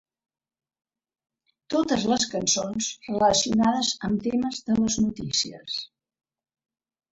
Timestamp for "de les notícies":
4.71-5.81